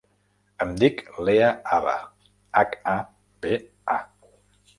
Em 0.63 0.69
dic 0.83 1.03
Lea 1.27 1.49
Haba: 1.73 1.93
hac, 2.63 2.73
a, 2.95 2.97
be, 3.45 3.55
a. 3.95 4.01